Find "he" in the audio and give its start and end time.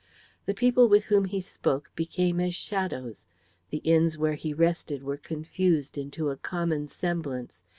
1.25-1.39, 4.33-4.51